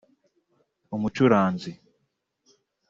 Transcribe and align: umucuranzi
umucuranzi 0.95 1.71